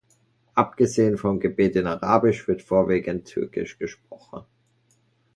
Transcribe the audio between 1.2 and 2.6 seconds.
Gebet in Arabisch